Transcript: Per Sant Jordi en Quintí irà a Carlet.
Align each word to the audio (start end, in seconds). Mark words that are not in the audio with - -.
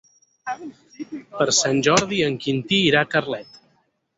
Per 1.35 1.47
Sant 1.57 1.83
Jordi 1.89 2.23
en 2.31 2.41
Quintí 2.47 2.81
irà 2.87 3.07
a 3.07 3.11
Carlet. 3.15 3.63